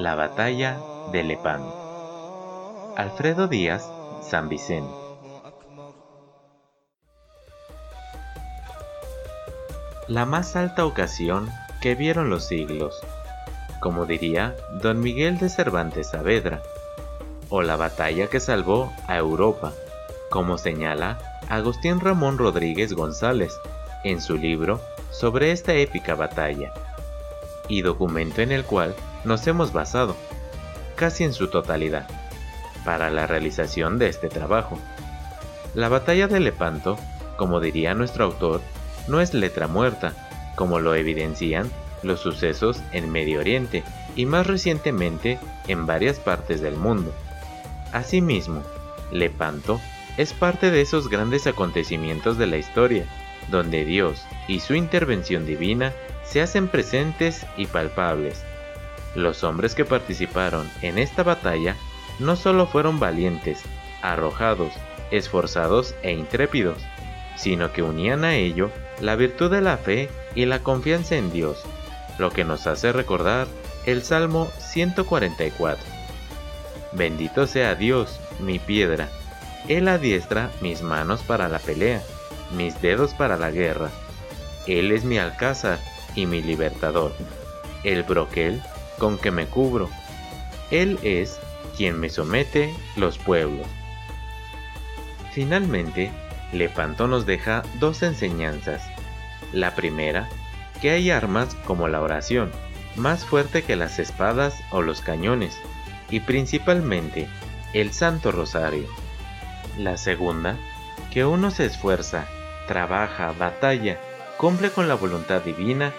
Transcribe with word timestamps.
La 0.00 0.14
batalla 0.14 0.78
de 1.12 1.22
Lepanto. 1.22 2.94
Alfredo 2.96 3.48
Díaz, 3.48 3.86
San 4.22 4.48
Vicente. 4.48 4.90
La 10.08 10.24
más 10.24 10.56
alta 10.56 10.86
ocasión 10.86 11.50
que 11.82 11.94
vieron 11.94 12.30
los 12.30 12.46
siglos, 12.46 12.98
como 13.80 14.06
diría 14.06 14.56
don 14.80 15.00
Miguel 15.00 15.38
de 15.38 15.50
Cervantes 15.50 16.08
Saavedra, 16.08 16.62
o 17.50 17.60
la 17.60 17.76
batalla 17.76 18.28
que 18.28 18.40
salvó 18.40 18.90
a 19.06 19.18
Europa, 19.18 19.74
como 20.30 20.56
señala 20.56 21.18
Agustín 21.50 22.00
Ramón 22.00 22.38
Rodríguez 22.38 22.94
González 22.94 23.52
en 24.04 24.22
su 24.22 24.38
libro 24.38 24.80
sobre 25.10 25.52
esta 25.52 25.74
épica 25.74 26.14
batalla, 26.14 26.72
y 27.70 27.82
documento 27.82 28.42
en 28.42 28.52
el 28.52 28.64
cual 28.64 28.94
nos 29.24 29.46
hemos 29.46 29.72
basado, 29.72 30.16
casi 30.96 31.24
en 31.24 31.32
su 31.32 31.48
totalidad, 31.48 32.06
para 32.84 33.08
la 33.10 33.26
realización 33.26 33.98
de 33.98 34.08
este 34.08 34.28
trabajo. 34.28 34.78
La 35.74 35.88
batalla 35.88 36.26
de 36.26 36.40
Lepanto, 36.40 36.98
como 37.38 37.60
diría 37.60 37.94
nuestro 37.94 38.24
autor, 38.24 38.60
no 39.08 39.20
es 39.20 39.32
letra 39.32 39.68
muerta, 39.68 40.12
como 40.56 40.80
lo 40.80 40.94
evidencian 40.94 41.70
los 42.02 42.20
sucesos 42.20 42.82
en 42.92 43.10
Medio 43.10 43.40
Oriente 43.40 43.84
y 44.16 44.26
más 44.26 44.46
recientemente 44.46 45.38
en 45.68 45.86
varias 45.86 46.18
partes 46.18 46.60
del 46.60 46.76
mundo. 46.76 47.14
Asimismo, 47.92 48.62
Lepanto 49.12 49.80
es 50.16 50.32
parte 50.32 50.70
de 50.70 50.80
esos 50.80 51.08
grandes 51.08 51.46
acontecimientos 51.46 52.36
de 52.36 52.46
la 52.46 52.56
historia, 52.56 53.06
donde 53.50 53.84
Dios 53.84 54.24
y 54.48 54.60
su 54.60 54.74
intervención 54.74 55.46
divina 55.46 55.92
se 56.30 56.40
hacen 56.40 56.68
presentes 56.68 57.44
y 57.56 57.66
palpables, 57.66 58.42
los 59.14 59.42
hombres 59.42 59.74
que 59.74 59.84
participaron 59.84 60.70
en 60.82 60.98
esta 60.98 61.24
batalla 61.24 61.76
no 62.20 62.36
solo 62.36 62.66
fueron 62.66 63.00
valientes, 63.00 63.62
arrojados, 64.02 64.72
esforzados 65.10 65.94
e 66.02 66.12
intrépidos, 66.12 66.78
sino 67.36 67.72
que 67.72 67.82
unían 67.82 68.24
a 68.24 68.36
ello 68.36 68.70
la 69.00 69.16
virtud 69.16 69.50
de 69.50 69.60
la 69.60 69.76
fe 69.76 70.08
y 70.34 70.44
la 70.44 70.60
confianza 70.60 71.16
en 71.16 71.32
Dios, 71.32 71.64
lo 72.18 72.30
que 72.30 72.44
nos 72.44 72.66
hace 72.66 72.92
recordar 72.92 73.48
el 73.86 74.02
Salmo 74.02 74.48
144. 74.58 75.84
Bendito 76.92 77.46
sea 77.46 77.74
Dios, 77.74 78.20
mi 78.38 78.58
piedra, 78.60 79.08
Él 79.68 79.88
adiestra 79.88 80.50
mis 80.60 80.82
manos 80.82 81.22
para 81.22 81.48
la 81.48 81.58
pelea, 81.58 82.02
mis 82.56 82.80
dedos 82.80 83.14
para 83.14 83.36
la 83.36 83.50
guerra. 83.50 83.90
Él 84.66 84.92
es 84.92 85.04
mi 85.04 85.18
alcázar 85.18 85.78
y 86.14 86.26
mi 86.26 86.42
libertador, 86.42 87.14
el 87.84 88.02
broquel 88.02 88.62
con 88.98 89.18
que 89.18 89.30
me 89.30 89.46
cubro. 89.46 89.88
Él 90.70 90.98
es 91.02 91.38
quien 91.76 91.98
me 91.98 92.10
somete 92.10 92.74
los 92.96 93.18
pueblos. 93.18 93.66
Finalmente, 95.32 96.10
Lepanto 96.52 97.06
nos 97.06 97.26
deja 97.26 97.62
dos 97.78 98.02
enseñanzas. 98.02 98.82
La 99.52 99.74
primera, 99.74 100.28
que 100.80 100.90
hay 100.90 101.10
armas 101.10 101.54
como 101.64 101.88
la 101.88 102.00
oración, 102.00 102.50
más 102.96 103.24
fuerte 103.24 103.62
que 103.62 103.76
las 103.76 103.98
espadas 103.98 104.54
o 104.70 104.82
los 104.82 105.00
cañones, 105.00 105.56
y 106.10 106.20
principalmente 106.20 107.28
el 107.72 107.92
Santo 107.92 108.32
Rosario. 108.32 108.88
La 109.78 109.96
segunda, 109.96 110.56
que 111.12 111.24
uno 111.24 111.50
se 111.50 111.66
esfuerza, 111.66 112.26
trabaja, 112.66 113.32
batalla, 113.38 114.00
cumple 114.40 114.70
con 114.70 114.88
la 114.88 114.94
voluntad 114.94 115.42
divina 115.42 115.92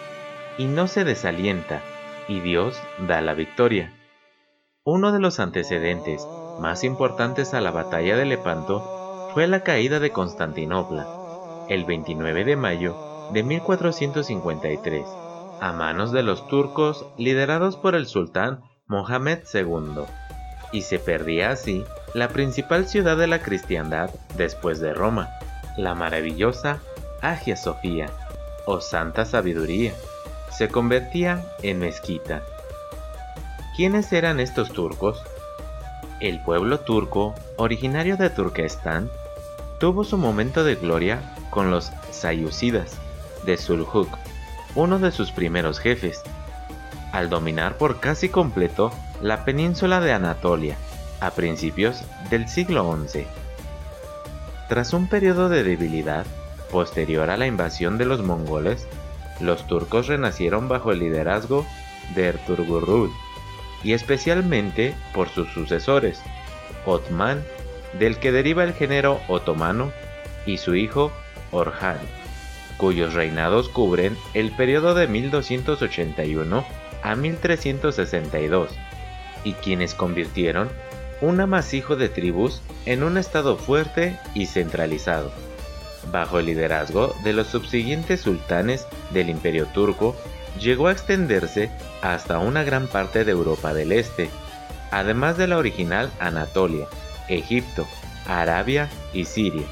y 0.58 0.66
no 0.66 0.88
se 0.88 1.04
desalienta, 1.04 1.84
y 2.28 2.40
Dios 2.40 2.76
da 3.08 3.22
la 3.22 3.36
victoria. 3.36 3.94
Uno 4.84 5.12
de 5.12 5.20
los 5.20 5.40
antecedentes 5.40 6.28
más 6.60 6.84
importantes 6.84 7.54
a 7.54 7.62
la 7.62 7.70
batalla 7.70 8.18
de 8.18 8.26
Lepanto 8.26 9.30
fue 9.36 9.46
la 9.46 9.60
caída 9.60 10.00
de 10.00 10.10
Constantinopla, 10.10 11.06
el 11.70 11.86
29 11.86 12.44
de 12.44 12.56
mayo 12.56 13.30
de 13.32 13.44
1453, 13.44 15.06
a 15.60 15.72
manos 15.72 16.12
de 16.12 16.24
los 16.24 16.48
turcos 16.48 17.06
liderados 17.20 17.78
por 17.78 17.94
el 17.94 18.08
sultán 18.08 18.64
Mohamed 18.88 19.44
II, 19.54 20.02
y 20.72 20.82
se 20.82 20.98
perdía 20.98 21.52
así 21.52 21.86
la 22.16 22.30
principal 22.30 22.88
ciudad 22.88 23.18
de 23.18 23.28
la 23.28 23.44
cristiandad 23.44 24.10
después 24.36 24.80
de 24.80 24.96
Roma, 24.96 25.30
la 25.78 25.94
maravillosa 25.94 26.80
Agia 27.22 27.56
Sofía, 27.56 28.08
o 28.66 28.82
Santa 28.82 29.26
Sabiduría 29.26 29.94
se 30.52 30.68
convertía 30.68 31.46
en 31.64 31.80
mezquita. 31.80 32.44
¿Quiénes 33.76 34.12
eran 34.12 34.40
estos 34.40 34.72
turcos? 34.72 35.24
El 36.20 36.40
pueblo 36.44 36.80
turco, 36.82 37.34
originario 37.58 38.18
de 38.18 38.30
Turquestán, 38.30 39.10
tuvo 39.80 40.04
su 40.04 40.18
momento 40.18 40.64
de 40.64 40.76
gloria 40.76 41.20
con 41.50 41.72
los 41.72 41.92
Sayucidas 42.12 42.98
de 43.46 43.58
Sulhuk, 43.58 44.18
uno 44.76 45.00
de 45.00 45.12
sus 45.12 45.32
primeros 45.32 45.80
jefes, 45.80 46.22
al 47.12 47.30
dominar 47.30 47.78
por 47.78 48.00
casi 48.00 48.30
completo 48.30 48.92
la 49.22 49.46
península 49.46 50.00
de 50.00 50.14
Anatolia 50.14 50.78
a 51.20 51.32
principios 51.32 52.04
del 52.30 52.48
siglo 52.48 52.98
XI. 53.08 53.26
Tras 54.70 54.94
un 54.94 55.08
periodo 55.08 55.50
de 55.50 55.64
debilidad 55.64 56.26
posterior 56.72 57.30
a 57.30 57.38
la 57.38 57.48
invasión 57.48 57.98
de 57.98 58.06
los 58.06 58.24
mongoles, 58.24 58.88
los 59.40 59.68
turcos 59.68 60.08
renacieron 60.08 60.68
bajo 60.68 60.92
el 60.92 61.00
liderazgo 61.00 61.66
de 62.16 62.28
Ertugrul 62.28 63.12
y 63.84 63.94
especialmente 63.94 64.96
por 65.14 65.30
sus 65.30 65.50
sucesores, 65.50 66.22
Otman, 66.86 67.44
del 68.00 68.18
que 68.18 68.32
deriva 68.32 68.64
el 68.64 68.74
género 68.74 69.20
otomano, 69.28 69.92
y 70.46 70.58
su 70.58 70.76
hijo 70.76 71.12
Orhan, 71.52 72.00
cuyos 72.78 73.14
reinados 73.14 73.70
cubren 73.70 74.18
el 74.34 74.52
periodo 74.52 74.94
de 74.94 75.08
1281 75.08 76.66
a 77.04 77.16
1362, 77.16 78.70
y 79.44 79.54
quienes 79.54 79.94
convirtieron 79.94 80.70
un 81.22 81.40
amasijo 81.40 81.96
de 81.96 82.10
tribus 82.10 82.62
en 82.86 83.04
un 83.04 83.18
estado 83.18 83.58
fuerte 83.58 84.20
y 84.34 84.48
centralizado 84.48 85.32
bajo 86.12 86.40
el 86.40 86.48
liderazgo 86.48 87.16
de 87.24 87.34
los 87.34 87.48
subsiguientes 87.48 88.22
sultanes 88.22 88.88
del 89.12 89.30
Imperio 89.30 89.68
turco, 89.68 90.16
llegó 90.60 90.88
a 90.88 90.92
extenderse 90.92 91.72
hasta 92.02 92.40
una 92.40 92.64
gran 92.64 92.88
parte 92.88 93.24
de 93.26 93.32
Europa 93.32 93.74
del 93.74 93.92
Este, 93.92 94.30
además 94.92 95.38
de 95.38 95.48
la 95.48 95.58
original 95.58 96.12
Anatolia, 96.20 96.88
Egipto, 97.28 97.88
Arabia 98.28 98.90
y 99.14 99.26
Siria, 99.26 99.66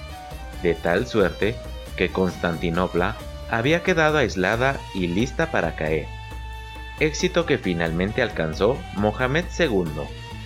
de 0.63 0.75
tal 0.75 1.07
suerte 1.07 1.55
que 1.95 2.09
Constantinopla 2.09 3.15
había 3.49 3.83
quedado 3.83 4.17
aislada 4.17 4.79
y 4.93 5.07
lista 5.07 5.51
para 5.51 5.75
caer. 5.75 6.07
Éxito 6.99 7.45
que 7.45 7.57
finalmente 7.57 8.21
alcanzó 8.21 8.77
Mohamed 8.95 9.45
II, 9.57 9.85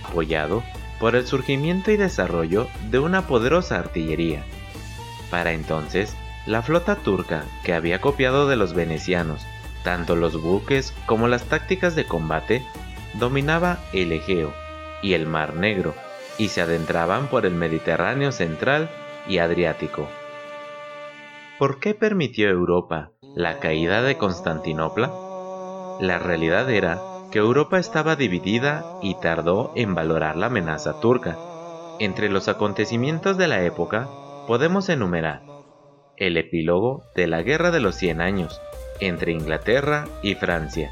apoyado 0.04 0.62
por 0.98 1.16
el 1.16 1.26
surgimiento 1.26 1.90
y 1.90 1.96
desarrollo 1.96 2.68
de 2.90 2.98
una 2.98 3.26
poderosa 3.26 3.78
artillería. 3.78 4.44
Para 5.34 5.50
entonces, 5.50 6.14
la 6.46 6.62
flota 6.62 6.94
turca, 6.94 7.42
que 7.64 7.74
había 7.74 8.00
copiado 8.00 8.46
de 8.46 8.54
los 8.54 8.72
venecianos 8.72 9.44
tanto 9.82 10.14
los 10.14 10.40
buques 10.40 10.94
como 11.06 11.26
las 11.26 11.42
tácticas 11.46 11.96
de 11.96 12.04
combate, 12.04 12.62
dominaba 13.14 13.80
el 13.92 14.12
Egeo 14.12 14.54
y 15.02 15.14
el 15.14 15.26
Mar 15.26 15.56
Negro, 15.56 15.92
y 16.38 16.50
se 16.50 16.60
adentraban 16.60 17.26
por 17.26 17.46
el 17.46 17.54
Mediterráneo 17.54 18.30
central 18.30 18.88
y 19.26 19.38
Adriático. 19.38 20.06
¿Por 21.58 21.80
qué 21.80 21.94
permitió 21.94 22.48
Europa 22.48 23.10
la 23.34 23.58
caída 23.58 24.02
de 24.02 24.16
Constantinopla? 24.16 25.12
La 25.98 26.20
realidad 26.20 26.70
era 26.70 27.00
que 27.32 27.40
Europa 27.40 27.80
estaba 27.80 28.14
dividida 28.14 28.84
y 29.02 29.16
tardó 29.16 29.72
en 29.74 29.96
valorar 29.96 30.36
la 30.36 30.46
amenaza 30.46 31.00
turca. 31.00 31.36
Entre 31.98 32.28
los 32.28 32.46
acontecimientos 32.46 33.36
de 33.36 33.48
la 33.48 33.64
época 33.64 34.08
podemos 34.46 34.88
enumerar 34.88 35.42
el 36.16 36.36
epílogo 36.36 37.04
de 37.14 37.26
la 37.26 37.42
Guerra 37.42 37.70
de 37.70 37.80
los 37.80 37.96
Cien 37.96 38.20
Años 38.20 38.60
entre 39.00 39.32
Inglaterra 39.32 40.06
y 40.22 40.34
Francia, 40.34 40.90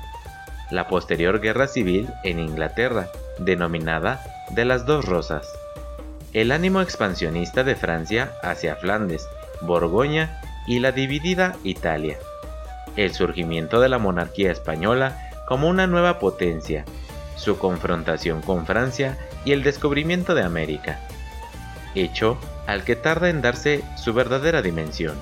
la 0.70 0.88
posterior 0.88 1.40
guerra 1.40 1.68
civil 1.68 2.08
en 2.24 2.38
Inglaterra, 2.38 3.08
denominada 3.38 4.22
de 4.50 4.64
las 4.64 4.86
dos 4.86 5.04
rosas. 5.04 5.46
El 6.32 6.50
ánimo 6.50 6.80
expansionista 6.80 7.62
de 7.62 7.76
Francia 7.76 8.32
hacia 8.42 8.76
Flandes, 8.76 9.28
Borgoña 9.60 10.40
y 10.66 10.78
la 10.78 10.92
dividida 10.92 11.56
Italia. 11.62 12.16
El 12.96 13.12
surgimiento 13.12 13.80
de 13.80 13.88
la 13.88 13.98
monarquía 13.98 14.50
española 14.50 15.30
como 15.46 15.68
una 15.68 15.86
nueva 15.86 16.18
potencia, 16.18 16.84
su 17.36 17.58
confrontación 17.58 18.40
con 18.40 18.66
Francia 18.66 19.18
y 19.44 19.52
el 19.52 19.62
descubrimiento 19.62 20.34
de 20.34 20.42
América. 20.42 21.00
Hecho 21.94 22.38
al 22.66 22.84
que 22.84 22.96
tarda 22.96 23.28
en 23.28 23.42
darse 23.42 23.82
su 23.96 24.12
verdadera 24.14 24.62
dimensión. 24.62 25.16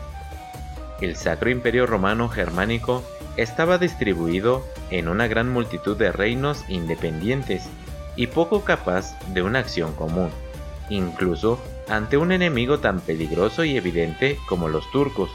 El 1.01 1.17
Sacro 1.17 1.51
Imperio 1.51 1.87
Romano 1.87 2.29
Germánico 2.29 3.03
estaba 3.37 3.79
distribuido 3.79 4.65
en 4.91 5.09
una 5.09 5.27
gran 5.27 5.49
multitud 5.49 5.97
de 5.97 6.13
reinos 6.13 6.65
independientes 6.69 7.69
y 8.17 8.27
poco 8.27 8.65
capaz 8.65 9.19
de 9.33 9.43
una 9.43 9.61
acción 9.61 9.95
común, 9.95 10.31
incluso 10.91 11.59
ante 11.89 12.17
un 12.17 12.33
enemigo 12.33 12.81
tan 12.81 13.01
peligroso 13.01 13.65
y 13.65 13.77
evidente 13.77 14.37
como 14.49 14.69
los 14.69 14.91
turcos. 14.91 15.31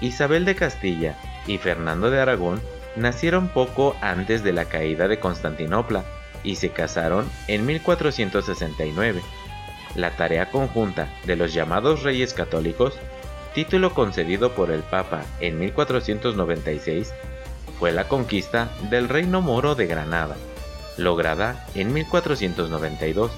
Isabel 0.00 0.44
de 0.44 0.54
Castilla 0.54 1.16
y 1.46 1.58
Fernando 1.58 2.10
de 2.10 2.20
Aragón 2.20 2.60
nacieron 2.96 3.48
poco 3.48 3.96
antes 4.00 4.42
de 4.42 4.52
la 4.52 4.66
caída 4.66 5.08
de 5.08 5.18
Constantinopla 5.18 6.04
y 6.42 6.56
se 6.56 6.70
casaron 6.70 7.28
en 7.48 7.64
1469. 7.66 9.22
La 9.96 10.10
tarea 10.10 10.50
conjunta 10.50 11.08
de 11.24 11.36
los 11.36 11.54
llamados 11.54 12.02
Reyes 12.02 12.34
Católicos, 12.34 12.94
título 13.54 13.94
concedido 13.94 14.52
por 14.52 14.70
el 14.70 14.80
Papa 14.80 15.22
en 15.40 15.58
1496, 15.58 17.14
fue 17.78 17.92
la 17.92 18.06
conquista 18.06 18.68
del 18.90 19.08
Reino 19.08 19.40
Moro 19.40 19.74
de 19.74 19.86
Granada, 19.86 20.36
lograda 20.98 21.64
en 21.74 21.94
1492, 21.94 23.32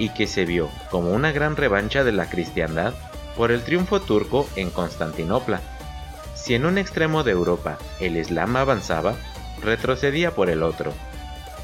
y 0.00 0.08
que 0.08 0.26
se 0.26 0.44
vio 0.44 0.68
como 0.90 1.12
una 1.12 1.30
gran 1.30 1.54
revancha 1.54 2.02
de 2.02 2.12
la 2.12 2.28
cristiandad 2.28 2.92
por 3.36 3.52
el 3.52 3.62
triunfo 3.62 4.00
turco 4.00 4.48
en 4.56 4.70
Constantinopla. 4.70 5.60
Si 6.34 6.54
en 6.54 6.66
un 6.66 6.78
extremo 6.78 7.22
de 7.22 7.30
Europa 7.30 7.78
el 8.00 8.16
Islam 8.16 8.56
avanzaba, 8.56 9.14
retrocedía 9.62 10.32
por 10.32 10.50
el 10.50 10.64
otro, 10.64 10.92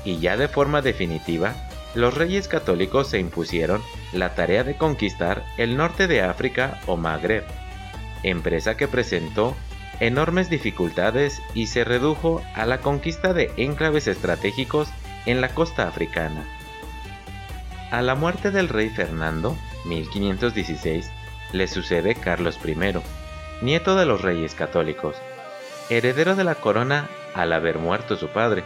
y 0.04 0.18
ya 0.20 0.36
de 0.36 0.46
forma 0.46 0.80
definitiva 0.80 1.54
los 1.94 2.14
reyes 2.14 2.48
católicos 2.48 3.08
se 3.08 3.18
impusieron 3.18 3.82
la 4.12 4.34
tarea 4.34 4.64
de 4.64 4.76
conquistar 4.76 5.44
el 5.58 5.76
norte 5.76 6.06
de 6.06 6.22
África 6.22 6.80
o 6.86 6.96
Magreb, 6.96 7.44
empresa 8.22 8.76
que 8.76 8.88
presentó 8.88 9.54
enormes 10.00 10.48
dificultades 10.48 11.42
y 11.54 11.66
se 11.66 11.84
redujo 11.84 12.42
a 12.54 12.66
la 12.66 12.78
conquista 12.78 13.32
de 13.32 13.52
enclaves 13.56 14.06
estratégicos 14.06 14.88
en 15.26 15.40
la 15.40 15.50
costa 15.54 15.86
africana. 15.86 16.44
A 17.90 18.00
la 18.00 18.14
muerte 18.14 18.50
del 18.50 18.68
rey 18.68 18.88
Fernando, 18.88 19.56
1516, 19.84 21.10
le 21.52 21.68
sucede 21.68 22.14
Carlos 22.14 22.58
I, 22.64 22.74
nieto 23.60 23.96
de 23.96 24.06
los 24.06 24.22
reyes 24.22 24.54
católicos, 24.54 25.16
heredero 25.90 26.34
de 26.34 26.44
la 26.44 26.54
corona 26.54 27.08
al 27.34 27.52
haber 27.52 27.78
muerto 27.78 28.16
su 28.16 28.28
padre, 28.28 28.64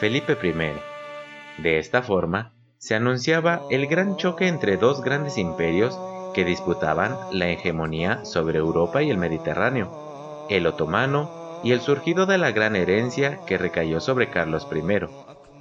Felipe 0.00 0.38
I. 0.42 1.62
De 1.62 1.78
esta 1.78 2.02
forma, 2.02 2.53
se 2.84 2.94
anunciaba 2.94 3.62
el 3.70 3.86
gran 3.86 4.16
choque 4.16 4.46
entre 4.46 4.76
dos 4.76 5.00
grandes 5.00 5.38
imperios 5.38 5.98
que 6.34 6.44
disputaban 6.44 7.16
la 7.32 7.48
hegemonía 7.48 8.22
sobre 8.26 8.58
Europa 8.58 9.02
y 9.02 9.08
el 9.08 9.16
Mediterráneo, 9.16 10.46
el 10.50 10.66
otomano 10.66 11.30
y 11.62 11.72
el 11.72 11.80
surgido 11.80 12.26
de 12.26 12.36
la 12.36 12.52
gran 12.52 12.76
herencia 12.76 13.40
que 13.46 13.56
recayó 13.56 14.00
sobre 14.00 14.28
Carlos 14.28 14.68
I, 14.70 15.06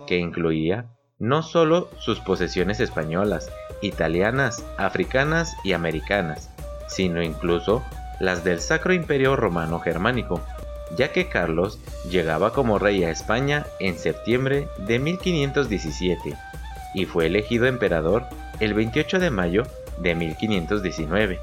que 0.06 0.18
incluía 0.18 0.88
no 1.18 1.44
solo 1.44 1.88
sus 1.98 2.20
posesiones 2.20 2.82
españolas, 2.82 3.50
italianas, 3.82 4.66
africanas 4.78 5.56
y 5.64 5.72
americanas, 5.72 6.50
sino 6.90 7.24
incluso 7.24 7.84
las 8.20 8.44
del 8.44 8.60
Sacro 8.60 8.92
Imperio 8.92 9.38
Romano 9.38 9.80
Germánico, 9.80 10.42
ya 10.98 11.14
que 11.14 11.30
Carlos 11.30 11.80
llegaba 12.10 12.52
como 12.52 12.80
rey 12.80 13.06
a 13.06 13.12
España 13.12 13.66
en 13.80 13.98
septiembre 13.98 14.68
de 14.80 15.00
1517 15.00 16.36
y 16.94 17.06
fue 17.06 17.28
elegido 17.28 17.66
emperador 17.66 18.24
el 18.60 18.74
28 18.74 19.20
de 19.20 19.30
mayo 19.30 19.64
de 19.98 20.16
1519. 20.16 21.40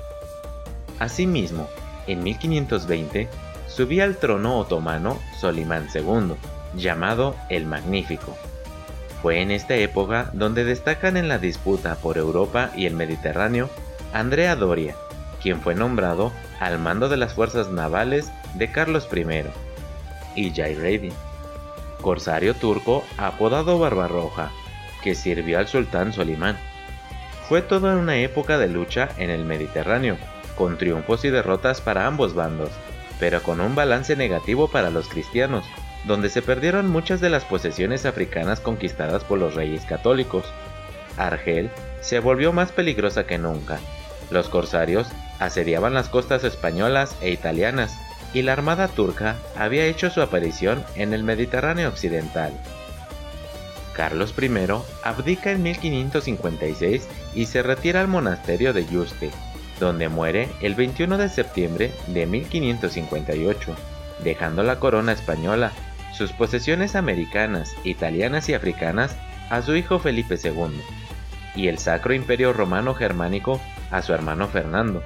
Asimismo, 0.98 1.68
en 2.06 2.22
1520 2.22 3.28
subía 3.68 4.04
al 4.04 4.16
trono 4.16 4.58
otomano 4.58 5.18
Solimán 5.38 5.88
II, 5.94 6.34
llamado 6.74 7.36
el 7.48 7.66
Magnífico. 7.66 8.36
Fue 9.22 9.40
en 9.40 9.50
esta 9.50 9.76
época 9.76 10.30
donde 10.32 10.64
destacan 10.64 11.16
en 11.16 11.28
la 11.28 11.38
disputa 11.38 11.96
por 11.96 12.16
Europa 12.16 12.70
y 12.74 12.86
el 12.86 12.94
Mediterráneo 12.94 13.68
Andrea 14.12 14.56
Doria, 14.56 14.96
quien 15.42 15.60
fue 15.60 15.74
nombrado 15.74 16.32
al 16.58 16.78
mando 16.78 17.08
de 17.08 17.16
las 17.16 17.34
fuerzas 17.34 17.70
navales 17.70 18.30
de 18.54 18.70
Carlos 18.70 19.08
I, 19.14 19.44
y 20.36 20.50
Jay 20.54 21.12
corsario 22.00 22.54
turco 22.54 23.04
apodado 23.18 23.78
Barbarroja, 23.78 24.50
que 25.02 25.14
sirvió 25.14 25.58
al 25.58 25.68
sultán 25.68 26.12
Solimán. 26.12 26.56
Fue 27.48 27.62
toda 27.62 27.96
una 27.96 28.16
época 28.16 28.58
de 28.58 28.68
lucha 28.68 29.08
en 29.18 29.30
el 29.30 29.44
Mediterráneo, 29.44 30.16
con 30.56 30.78
triunfos 30.78 31.24
y 31.24 31.30
derrotas 31.30 31.80
para 31.80 32.06
ambos 32.06 32.34
bandos, 32.34 32.70
pero 33.18 33.42
con 33.42 33.60
un 33.60 33.74
balance 33.74 34.16
negativo 34.16 34.68
para 34.68 34.90
los 34.90 35.08
cristianos, 35.08 35.64
donde 36.04 36.28
se 36.28 36.42
perdieron 36.42 36.88
muchas 36.88 37.20
de 37.20 37.30
las 37.30 37.44
posesiones 37.44 38.06
africanas 38.06 38.60
conquistadas 38.60 39.24
por 39.24 39.38
los 39.38 39.54
reyes 39.54 39.84
católicos. 39.84 40.44
Argel 41.16 41.70
se 42.00 42.20
volvió 42.20 42.52
más 42.52 42.72
peligrosa 42.72 43.26
que 43.26 43.38
nunca. 43.38 43.78
Los 44.30 44.48
corsarios 44.48 45.08
asediaban 45.38 45.92
las 45.92 46.08
costas 46.08 46.44
españolas 46.44 47.16
e 47.20 47.30
italianas, 47.30 47.98
y 48.32 48.42
la 48.42 48.52
armada 48.52 48.88
turca 48.88 49.36
había 49.56 49.86
hecho 49.86 50.08
su 50.08 50.22
aparición 50.22 50.84
en 50.94 51.12
el 51.12 51.24
Mediterráneo 51.24 51.88
occidental. 51.88 52.52
Carlos 54.00 54.34
I 54.40 54.48
abdica 55.04 55.50
en 55.50 55.62
1556 55.62 57.06
y 57.34 57.44
se 57.44 57.62
retira 57.62 58.00
al 58.00 58.08
monasterio 58.08 58.72
de 58.72 58.86
Yuste, 58.86 59.30
donde 59.78 60.08
muere 60.08 60.48
el 60.62 60.74
21 60.74 61.18
de 61.18 61.28
septiembre 61.28 61.92
de 62.06 62.24
1558, 62.24 63.76
dejando 64.24 64.62
la 64.62 64.78
corona 64.78 65.12
española, 65.12 65.72
sus 66.14 66.32
posesiones 66.32 66.96
americanas, 66.96 67.76
italianas 67.84 68.48
y 68.48 68.54
africanas 68.54 69.14
a 69.50 69.60
su 69.60 69.76
hijo 69.76 69.98
Felipe 69.98 70.38
II, 70.42 70.80
y 71.54 71.68
el 71.68 71.76
Sacro 71.76 72.14
Imperio 72.14 72.54
Romano 72.54 72.94
Germánico 72.94 73.60
a 73.90 74.00
su 74.00 74.14
hermano 74.14 74.48
Fernando. 74.48 75.02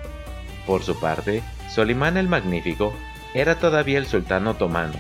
Por 0.69 0.85
su 0.85 1.01
parte, 1.01 1.43
Solimán 1.69 2.17
el 2.17 2.29
Magnífico 2.29 2.95
era 3.35 3.57
todavía 3.57 3.99
el 3.99 4.07
sultán 4.07 4.47
otomano, 4.47 4.95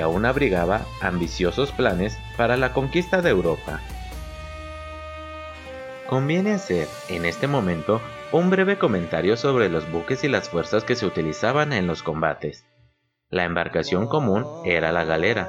aún 0.00 0.24
abrigaba 0.24 0.82
ambiciosos 1.00 1.72
planes 1.72 2.18
para 2.36 2.56
la 2.56 2.72
conquista 2.72 3.22
de 3.22 3.30
Europa. 3.30 3.80
Conviene 6.08 6.52
hacer 6.52 6.86
en 7.08 7.24
este 7.24 7.46
momento 7.46 8.00
un 8.32 8.50
breve 8.50 8.78
comentario 8.78 9.36
sobre 9.36 9.68
los 9.68 9.90
buques 9.90 10.22
y 10.24 10.28
las 10.28 10.48
fuerzas 10.48 10.84
que 10.84 10.94
se 10.94 11.06
utilizaban 11.06 11.72
en 11.72 11.86
los 11.86 12.02
combates. 12.02 12.64
La 13.28 13.44
embarcación 13.44 14.06
común 14.06 14.44
era 14.64 14.92
la 14.92 15.04
galera, 15.04 15.48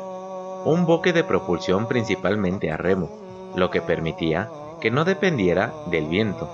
un 0.66 0.86
buque 0.86 1.14
de 1.14 1.24
propulsión 1.24 1.88
principalmente 1.88 2.72
a 2.72 2.78
remo, 2.78 3.54
lo 3.56 3.70
que 3.70 3.82
permitía 3.82 4.50
que 4.82 4.92
no 4.92 5.06
dependiera 5.06 5.74
del 5.92 6.08
viento. 6.08 6.50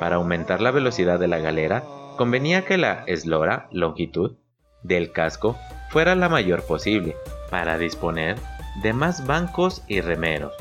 Para 0.00 0.16
aumentar 0.16 0.60
la 0.60 0.70
velocidad 0.70 1.18
de 1.18 1.28
la 1.28 1.38
galera, 1.38 1.84
convenía 2.16 2.64
que 2.64 2.78
la 2.78 3.04
eslora, 3.06 3.68
longitud, 3.70 4.36
del 4.82 5.12
casco 5.12 5.56
fuera 5.94 6.16
la 6.16 6.28
mayor 6.28 6.64
posible, 6.64 7.16
para 7.50 7.78
disponer 7.78 8.36
de 8.82 8.92
más 8.92 9.28
bancos 9.28 9.82
y 9.86 10.00
remeros, 10.00 10.52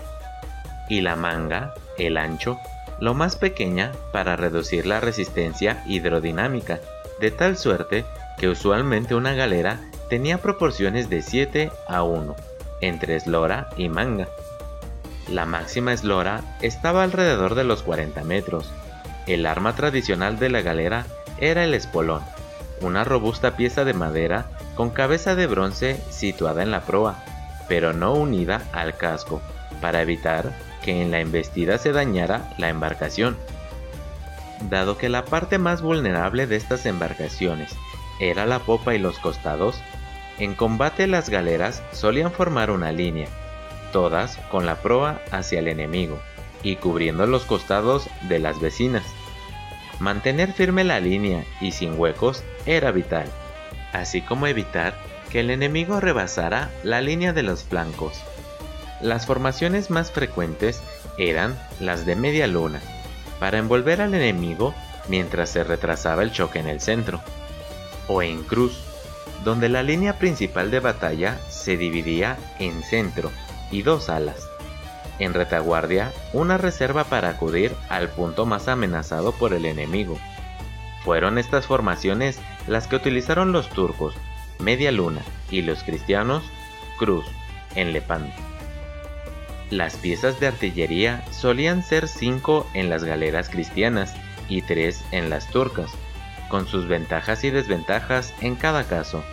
y 0.90 1.02
la 1.02 1.16
manga, 1.16 1.74
el 1.98 2.18
ancho, 2.18 2.60
lo 3.00 3.16
más 3.16 3.36
pequeña 3.36 3.94
para 4.12 4.36
reducir 4.36 4.86
la 4.86 5.00
resistencia 5.00 5.84
hidrodinámica, 5.88 6.82
de 7.20 7.32
tal 7.32 7.58
suerte 7.58 8.06
que 8.38 8.48
usualmente 8.48 9.16
una 9.16 9.34
galera 9.34 9.80
tenía 10.08 10.38
proporciones 10.38 11.10
de 11.10 11.24
7 11.24 11.72
a 11.88 12.04
1 12.04 12.36
entre 12.82 13.16
eslora 13.16 13.70
y 13.76 13.90
manga. 13.90 14.28
La 15.28 15.48
máxima 15.48 15.94
eslora 15.94 16.42
estaba 16.62 17.02
alrededor 17.02 17.56
de 17.56 17.64
los 17.64 17.82
40 17.82 18.24
metros. 18.24 18.72
El 19.26 19.48
arma 19.48 19.76
tradicional 19.76 20.38
de 20.38 20.50
la 20.50 20.62
galera 20.62 21.08
era 21.40 21.64
el 21.64 21.74
espolón, 21.74 22.22
una 22.82 23.04
robusta 23.04 23.56
pieza 23.56 23.84
de 23.84 23.94
madera 23.94 24.46
con 24.76 24.90
cabeza 24.90 25.36
de 25.36 25.48
bronce 25.48 26.02
situada 26.10 26.64
en 26.64 26.72
la 26.72 26.82
proa, 26.82 27.24
pero 27.68 27.94
no 27.94 28.14
unida 28.14 28.62
al 28.72 28.98
casco, 28.98 29.42
para 29.82 30.02
evitar 30.02 30.54
que 30.84 31.02
en 31.02 31.12
la 31.12 31.20
embestida 31.20 31.78
se 31.78 31.92
dañara 31.92 32.54
la 32.58 32.70
embarcación. 32.70 33.38
Dado 34.70 34.98
que 34.98 35.10
la 35.10 35.26
parte 35.26 35.58
más 35.58 35.82
vulnerable 35.82 36.48
de 36.48 36.56
estas 36.56 36.86
embarcaciones 36.86 37.76
era 38.20 38.46
la 38.46 38.60
popa 38.60 38.96
y 38.96 39.00
los 39.00 39.20
costados, 39.20 39.82
En 40.40 40.56
combate 40.56 41.06
las 41.06 41.30
galeras 41.30 41.84
solían 41.92 42.32
formar 42.32 42.72
una 42.72 42.92
línea, 42.92 43.28
todas 43.92 44.38
con 44.50 44.66
la 44.66 44.78
proa 44.82 45.22
hacia 45.32 45.60
el 45.60 45.68
enemigo 45.68 46.20
y 46.64 46.78
cubriendo 46.78 47.28
los 47.28 47.44
costados 47.46 48.10
de 48.24 48.40
las 48.40 48.60
vecinas. 48.60 49.04
Mantener 50.00 50.52
firme 50.52 50.84
la 50.84 51.00
línea 51.00 51.46
y 51.62 51.72
sin 51.72 52.00
huecos 52.00 52.44
era 52.66 52.92
vital, 52.92 53.28
así 53.94 54.22
como 54.22 54.48
evitar 54.48 54.96
que 55.30 55.40
el 55.40 55.50
enemigo 55.50 56.00
rebasara 56.00 56.70
la 56.84 57.02
línea 57.02 57.32
de 57.34 57.44
los 57.44 57.64
flancos. 57.64 58.20
Las 59.02 59.26
formaciones 59.26 59.90
más 59.90 60.12
frecuentes 60.12 60.82
eran 61.18 61.58
las 61.80 62.06
de 62.06 62.16
media 62.16 62.48
luna, 62.48 62.82
para 63.40 63.58
envolver 63.58 64.02
al 64.02 64.14
enemigo 64.14 64.74
mientras 65.08 65.50
se 65.50 65.64
retrasaba 65.64 66.24
el 66.24 66.32
choque 66.32 66.60
en 66.60 66.68
el 66.68 66.82
centro, 66.82 67.22
o 68.08 68.22
en 68.22 68.44
cruz, 68.44 68.84
donde 69.44 69.70
la 69.70 69.84
línea 69.84 70.18
principal 70.20 70.72
de 70.72 70.80
batalla 70.80 71.40
se 71.50 71.78
dividía 71.78 72.38
en 72.60 72.84
centro 72.84 73.32
y 73.72 73.82
dos 73.82 74.10
alas. 74.10 74.48
En 75.20 75.34
retaguardia, 75.34 76.12
una 76.32 76.58
reserva 76.58 77.04
para 77.04 77.30
acudir 77.30 77.76
al 77.90 78.10
punto 78.10 78.46
más 78.46 78.68
amenazado 78.68 79.32
por 79.34 79.54
el 79.54 79.66
enemigo. 79.66 80.18
Fueron 81.04 81.38
estas 81.38 81.68
formaciones 81.68 82.40
las 82.68 82.88
que 82.88 82.96
utilizaron 82.96 83.52
los 83.52 83.70
turcos, 83.70 84.16
Media 84.60 84.92
Luna, 84.92 85.22
y 85.50 85.62
los 85.62 85.84
cristianos, 85.84 86.44
Cruz, 86.98 87.26
en 87.76 87.94
Lepanto. 87.94 88.36
Las 89.70 89.96
piezas 89.96 90.40
de 90.40 90.48
artillería 90.48 91.24
solían 91.32 91.84
ser 91.84 92.08
cinco 92.08 92.68
en 92.74 92.90
las 92.90 93.04
galeras 93.04 93.50
cristianas 93.50 94.14
y 94.48 94.62
tres 94.62 95.04
en 95.12 95.30
las 95.30 95.50
turcas, 95.50 95.92
con 96.50 96.68
sus 96.68 96.88
ventajas 96.88 97.44
y 97.44 97.50
desventajas 97.50 98.34
en 98.42 98.56
cada 98.56 98.84
caso. 98.84 99.24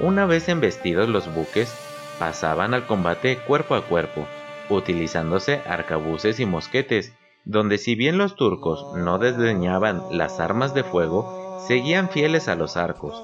Una 0.00 0.26
vez 0.26 0.48
embestidos 0.48 1.08
los 1.08 1.32
buques, 1.32 1.72
pasaban 2.18 2.74
al 2.74 2.86
combate 2.86 3.38
cuerpo 3.38 3.74
a 3.74 3.82
cuerpo, 3.82 4.26
utilizándose 4.68 5.62
arcabuces 5.66 6.40
y 6.40 6.46
mosquetes, 6.46 7.12
donde 7.44 7.78
si 7.78 7.94
bien 7.94 8.18
los 8.18 8.34
turcos 8.34 8.96
no 8.96 9.18
desdeñaban 9.18 10.02
las 10.10 10.40
armas 10.40 10.74
de 10.74 10.82
fuego, 10.82 11.37
seguían 11.68 12.08
fieles 12.08 12.48
a 12.48 12.54
los 12.54 12.78
arcos. 12.78 13.22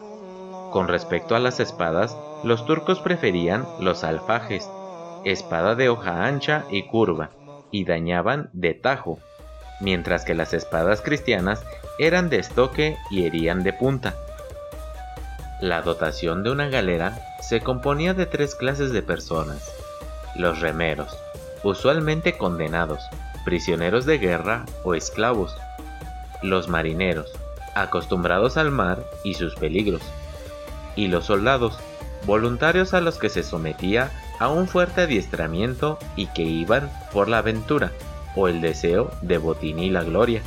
Con 0.71 0.87
respecto 0.87 1.35
a 1.35 1.41
las 1.41 1.61
espadas, 1.61 2.15
los 2.43 2.67
turcos 2.67 3.01
preferían 3.01 3.67
los 3.81 4.05
alfajes, 4.05 4.69
espada 5.25 5.75
de 5.75 5.89
hoja 5.89 6.27
ancha 6.27 6.67
y 6.69 6.87
curva, 6.87 7.31
y 7.71 7.87
dañaban 7.87 8.51
de 8.53 8.75
tajo, 8.75 9.19
mientras 9.81 10.27
que 10.27 10.35
las 10.35 10.53
espadas 10.53 11.01
cristianas 11.01 11.65
eran 11.99 12.29
de 12.29 12.39
estoque 12.39 12.99
y 13.11 13.25
herían 13.25 13.63
de 13.63 13.73
punta. 13.73 14.15
La 15.63 15.81
dotación 15.81 16.43
de 16.43 16.51
una 16.51 16.69
galera 16.69 17.19
se 17.41 17.63
componía 17.63 18.13
de 18.13 18.27
tres 18.27 18.55
clases 18.55 18.93
de 18.93 19.01
personas. 19.01 19.73
Los 20.37 20.61
remeros, 20.61 21.17
usualmente 21.63 22.37
condenados, 22.37 23.01
prisioneros 23.47 24.05
de 24.05 24.19
guerra 24.19 24.67
o 24.83 24.95
esclavos. 24.95 25.57
Los 26.43 26.69
marineros, 26.69 27.33
acostumbrados 27.75 28.57
al 28.57 28.71
mar 28.71 29.05
y 29.25 29.35
sus 29.35 29.55
peligros. 29.55 30.03
Y 30.97 31.09
los 31.09 31.27
soldados, 31.27 31.79
voluntarios 32.27 32.95
a 32.95 33.01
los 33.01 33.19
que 33.19 33.29
se 33.29 33.43
sometía 33.43 34.11
a 34.39 34.49
un 34.49 34.69
fuerte 34.69 35.03
adiestramiento 35.03 35.99
y 36.17 36.27
que 36.29 36.43
iban 36.43 36.91
por 37.13 37.29
la 37.29 37.39
aventura 37.39 37.93
o 38.37 38.49
el 38.49 38.61
deseo 38.61 39.11
de 39.23 39.39
botín 39.39 39.79
y 39.79 39.91
la 39.91 40.03
gloria. 40.03 40.43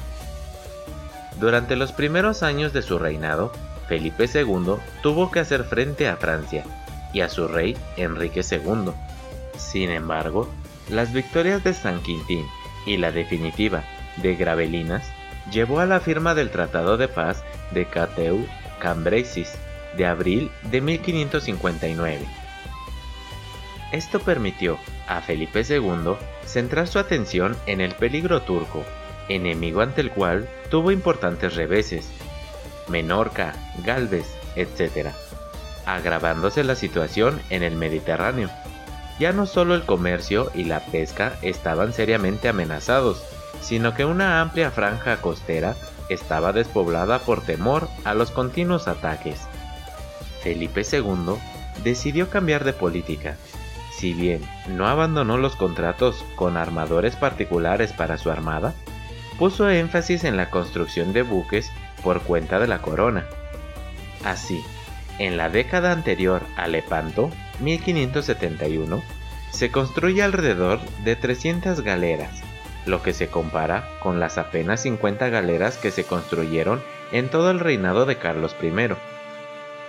Durante 1.40 1.76
los 1.76 1.92
primeros 1.92 2.44
años 2.44 2.74
de 2.74 2.82
su 2.82 2.98
reinado, 2.98 3.52
Felipe 3.88 4.30
II 4.34 4.76
tuvo 5.02 5.32
que 5.32 5.40
hacer 5.40 5.64
frente 5.64 6.10
a 6.10 6.18
Francia 6.18 6.66
y 7.14 7.22
a 7.22 7.30
su 7.30 7.48
rey 7.48 7.78
Enrique 7.96 8.42
II. 8.50 8.92
Sin 9.58 9.92
embargo, 9.92 10.50
las 10.90 11.14
victorias 11.14 11.64
de 11.64 11.74
San 11.74 12.02
Quintín 12.02 12.46
y 12.86 12.98
la 12.98 13.12
definitiva 13.12 13.84
de 14.18 14.36
Gravelinas 14.36 15.10
llevó 15.52 15.80
a 15.80 15.86
la 15.86 16.00
firma 16.00 16.36
del 16.36 16.50
Tratado 16.50 16.98
de 16.98 17.08
Paz 17.08 17.44
de 17.72 17.86
Cateu 17.86 18.46
Cambresis 18.80 19.54
de 19.96 20.06
abril 20.06 20.52
de 20.64 20.82
1559. 20.82 22.26
Esto 23.92 24.20
permitió 24.20 24.78
a 25.08 25.22
Felipe 25.22 25.64
II 25.68 26.16
centrar 26.46 26.88
su 26.88 27.00
atención 27.00 27.58
en 27.66 27.82
el 27.82 27.96
peligro 27.96 28.42
turco, 28.42 28.84
enemigo 29.30 29.82
ante 29.82 30.02
el 30.02 30.12
cual 30.12 30.48
tuvo 30.70 30.92
importantes 30.92 31.56
reveses, 31.56 32.10
Menorca, 32.88 33.54
Galvez, 33.84 34.28
etc., 34.56 35.10
agravándose 35.86 36.64
la 36.64 36.76
situación 36.76 37.42
en 37.50 37.64
el 37.64 37.76
Mediterráneo. 37.76 38.50
Ya 39.20 39.32
no 39.32 39.46
solo 39.46 39.74
el 39.74 39.84
comercio 39.84 40.52
y 40.54 40.66
la 40.66 40.82
pesca 40.86 41.38
estaban 41.42 41.94
seriamente 41.94 42.50
amenazados, 42.50 43.24
sino 43.62 43.94
que 43.94 44.06
una 44.06 44.42
amplia 44.42 44.72
franja 44.72 45.18
costera 45.18 45.76
estaba 46.10 46.54
despoblada 46.54 47.20
por 47.20 47.42
temor 47.42 47.90
a 48.06 48.14
los 48.14 48.32
continuos 48.32 48.88
ataques. 48.88 49.40
Felipe 50.42 50.84
II 50.90 51.36
decidió 51.84 52.30
cambiar 52.30 52.64
de 52.64 52.74
política. 52.74 53.38
Si 53.98 54.14
bien 54.14 54.42
no 54.68 54.88
abandonó 54.88 55.38
los 55.38 55.56
contratos 55.56 56.24
con 56.36 56.56
armadores 56.56 57.16
particulares 57.16 57.94
para 57.94 58.18
su 58.18 58.30
armada, 58.30 58.74
puso 59.38 59.70
énfasis 59.70 60.24
en 60.24 60.38
la 60.38 60.50
construcción 60.50 61.14
de 61.14 61.24
buques 61.24 61.72
por 62.04 62.22
cuenta 62.22 62.60
de 62.60 62.68
la 62.68 62.82
corona. 62.82 63.26
Así, 64.24 64.64
en 65.20 65.38
la 65.38 65.50
década 65.50 65.92
anterior 65.92 66.44
a 66.56 66.68
Lepanto, 66.68 67.32
1571, 67.60 69.02
se 69.52 69.72
construye 69.72 70.22
alrededor 70.22 70.80
de 71.04 71.16
300 71.16 71.82
galeras, 71.82 72.44
lo 72.88 73.02
que 73.04 73.14
se 73.14 73.28
compara 73.28 73.88
con 74.02 74.20
las 74.20 74.38
apenas 74.38 74.82
50 74.82 75.30
galeras 75.30 75.78
que 75.78 75.92
se 75.92 76.04
construyeron 76.04 76.82
en 77.12 77.30
todo 77.30 77.52
el 77.52 77.60
reinado 77.60 78.06
de 78.06 78.18
Carlos 78.18 78.56
I. 78.62 78.72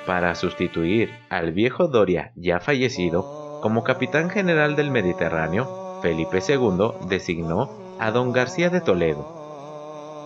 Para 0.07 0.35
sustituir 0.35 1.15
al 1.29 1.53
viejo 1.53 1.89
Doria 1.89 2.33
ya 2.35 2.61
fallecido, 2.61 3.61
como 3.63 3.85
capitán 3.85 4.31
general 4.31 4.77
del 4.77 4.91
Mediterráneo, 4.91 6.01
Felipe 6.03 6.41
II 6.47 6.93
designó 7.09 7.71
a 7.99 8.11
don 8.11 8.33
García 8.33 8.71
de 8.71 8.81
Toledo, 8.81 9.39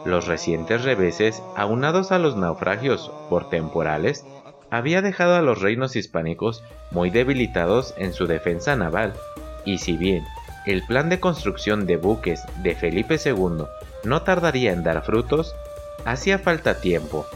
los 0.04 0.26
recientes 0.26 0.82
reveses, 0.82 1.42
aunados 1.56 2.10
a 2.12 2.18
los 2.18 2.36
naufragios 2.36 3.12
por 3.28 3.48
temporales, 3.48 4.24
había 4.70 5.02
dejado 5.02 5.36
a 5.36 5.42
los 5.42 5.60
reinos 5.60 5.96
hispánicos 5.96 6.64
muy 6.90 7.10
debilitados 7.10 7.94
en 7.96 8.12
su 8.12 8.26
defensa 8.26 8.74
naval, 8.74 9.14
y 9.64 9.78
si 9.78 9.96
bien 9.96 10.24
el 10.66 10.82
plan 10.84 11.08
de 11.08 11.20
construcción 11.20 11.86
de 11.86 11.96
buques 11.96 12.44
de 12.62 12.74
Felipe 12.74 13.18
II 13.24 13.64
no 14.04 14.22
tardaría 14.22 14.72
en 14.72 14.82
dar 14.82 15.04
frutos, 15.04 15.54
hacía 16.04 16.38
falta 16.38 16.80
tiempo, 16.80 17.26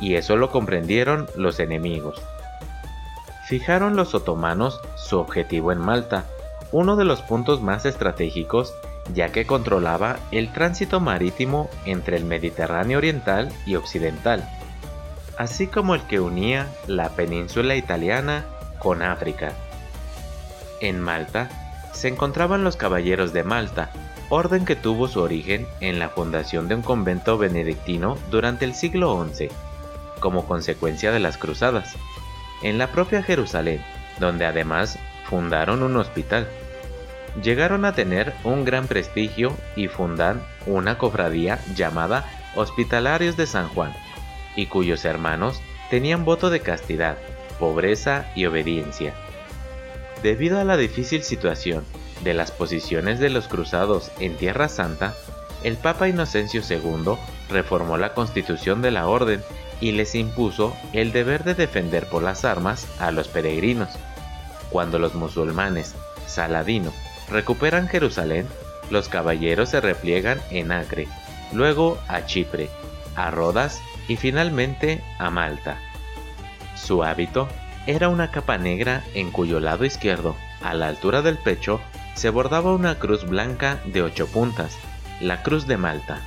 y 0.00 0.14
eso 0.14 0.36
lo 0.36 0.50
comprendieron 0.50 1.26
los 1.36 1.60
enemigos. 1.60 2.20
Fijaron 3.46 3.96
los 3.96 4.14
otomanos 4.14 4.80
su 4.96 5.18
objetivo 5.18 5.72
en 5.72 5.78
Malta, 5.78 6.24
uno 6.72 6.96
de 6.96 7.04
los 7.04 7.20
puntos 7.22 7.60
más 7.60 7.84
estratégicos 7.84 8.74
ya 9.14 9.32
que 9.32 9.46
controlaba 9.46 10.18
el 10.30 10.52
tránsito 10.52 11.00
marítimo 11.00 11.68
entre 11.84 12.16
el 12.16 12.24
Mediterráneo 12.24 12.98
oriental 12.98 13.50
y 13.66 13.74
occidental, 13.74 14.48
así 15.36 15.66
como 15.66 15.94
el 15.94 16.02
que 16.02 16.20
unía 16.20 16.68
la 16.86 17.10
península 17.10 17.76
italiana 17.76 18.44
con 18.78 19.02
África. 19.02 19.52
En 20.80 21.00
Malta 21.00 21.69
se 21.92 22.08
encontraban 22.08 22.64
los 22.64 22.76
Caballeros 22.76 23.32
de 23.32 23.44
Malta, 23.44 23.90
orden 24.28 24.64
que 24.64 24.76
tuvo 24.76 25.08
su 25.08 25.20
origen 25.20 25.66
en 25.80 25.98
la 25.98 26.08
fundación 26.08 26.68
de 26.68 26.76
un 26.76 26.82
convento 26.82 27.38
benedictino 27.38 28.16
durante 28.30 28.64
el 28.64 28.74
siglo 28.74 29.26
XI, 29.32 29.48
como 30.20 30.46
consecuencia 30.46 31.12
de 31.12 31.20
las 31.20 31.36
cruzadas, 31.36 31.96
en 32.62 32.78
la 32.78 32.88
propia 32.92 33.22
Jerusalén, 33.22 33.82
donde 34.18 34.46
además 34.46 34.98
fundaron 35.24 35.82
un 35.82 35.96
hospital 35.96 36.48
llegaron 37.42 37.84
a 37.84 37.92
tener 37.92 38.34
un 38.44 38.64
gran 38.64 38.86
prestigio 38.86 39.56
y 39.76 39.88
fundan 39.88 40.42
una 40.66 40.98
cofradía 40.98 41.60
llamada 41.74 42.24
Hospitalarios 42.54 43.36
de 43.36 43.46
San 43.46 43.68
Juan, 43.68 43.92
y 44.56 44.66
cuyos 44.66 45.04
hermanos 45.04 45.62
tenían 45.88 46.24
voto 46.24 46.50
de 46.50 46.60
castidad, 46.60 47.16
pobreza 47.58 48.26
y 48.34 48.46
obediencia. 48.46 49.14
Debido 50.22 50.60
a 50.60 50.64
la 50.64 50.76
difícil 50.76 51.22
situación 51.22 51.84
de 52.22 52.34
las 52.34 52.50
posiciones 52.50 53.18
de 53.18 53.30
los 53.30 53.48
cruzados 53.48 54.10
en 54.20 54.36
Tierra 54.36 54.68
Santa, 54.68 55.14
el 55.62 55.76
Papa 55.76 56.08
Inocencio 56.08 56.62
II 56.68 57.14
reformó 57.48 57.96
la 57.96 58.12
constitución 58.12 58.82
de 58.82 58.90
la 58.90 59.06
orden 59.06 59.42
y 59.80 59.92
les 59.92 60.14
impuso 60.14 60.76
el 60.92 61.12
deber 61.12 61.44
de 61.44 61.54
defender 61.54 62.06
por 62.06 62.22
las 62.22 62.44
armas 62.44 62.86
a 62.98 63.10
los 63.12 63.28
peregrinos. 63.28 63.88
Cuando 64.70 64.98
los 64.98 65.14
musulmanes, 65.14 65.94
Saladino 66.26 66.92
recuperan 67.30 67.88
Jerusalén, 67.88 68.46
los 68.90 69.08
caballeros 69.08 69.70
se 69.70 69.80
repliegan 69.80 70.40
en 70.50 70.70
Acre, 70.72 71.08
luego 71.52 71.98
a 72.08 72.26
Chipre, 72.26 72.68
a 73.16 73.30
Rodas 73.30 73.80
y 74.06 74.16
finalmente 74.16 75.02
a 75.18 75.30
Malta. 75.30 75.78
Su 76.76 77.04
hábito 77.04 77.48
era 77.90 78.08
una 78.08 78.30
capa 78.30 78.56
negra 78.56 79.02
en 79.14 79.32
cuyo 79.32 79.58
lado 79.58 79.84
izquierdo, 79.84 80.36
a 80.62 80.74
la 80.74 80.86
altura 80.86 81.22
del 81.22 81.38
pecho, 81.38 81.80
se 82.14 82.30
bordaba 82.30 82.72
una 82.72 82.98
cruz 82.98 83.26
blanca 83.28 83.80
de 83.84 84.02
ocho 84.02 84.28
puntas, 84.28 84.78
la 85.20 85.42
Cruz 85.42 85.66
de 85.66 85.76
Malta. 85.76 86.20